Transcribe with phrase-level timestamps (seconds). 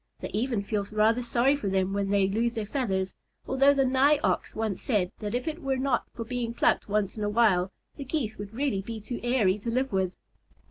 [0.19, 3.13] They even feel rather sorry for them when they lose their feathers,
[3.45, 7.17] although the Nigh Ox once said that if it were not for being plucked once
[7.17, 10.15] in a while, the Geese would really be too airy to live with.